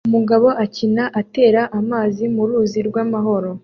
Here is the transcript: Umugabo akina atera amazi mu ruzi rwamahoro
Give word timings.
Umugabo 0.07 0.47
akina 0.63 1.03
atera 1.21 1.61
amazi 1.79 2.23
mu 2.35 2.43
ruzi 2.47 2.79
rwamahoro 2.87 3.49